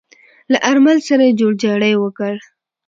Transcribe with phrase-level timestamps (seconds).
[0.51, 2.33] له آرمل سره يې جوړجاړی وکړ.